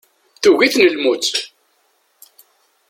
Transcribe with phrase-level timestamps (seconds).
[0.41, 1.31] Tugi-ten lmut.